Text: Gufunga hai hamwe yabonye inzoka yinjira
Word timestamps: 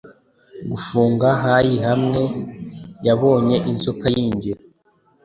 Gufunga 0.71 1.27
hai 1.43 1.71
hamwe 1.87 2.21
yabonye 3.07 3.55
inzoka 3.71 4.05
yinjira 4.15 4.61